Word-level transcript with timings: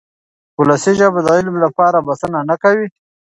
ولسي 0.59 0.91
ژبه 0.99 1.19
د 1.23 1.27
علم 1.35 1.55
لپاره 1.65 1.97
بسنه 2.07 2.39
نه 2.49 2.55
کوي. 2.63 2.87